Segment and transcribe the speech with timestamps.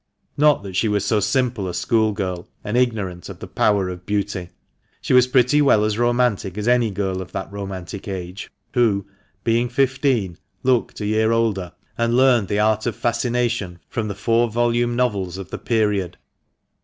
[0.35, 4.49] Not that she was a simple school girl, and ignorant of the power of beauty.
[4.99, 9.05] She was pretty well as romantic as any girl of that romantic age who,
[9.43, 14.49] being fifteen, looked a year older, and learned the art of fascination from the four
[14.49, 16.17] volume novels of the period.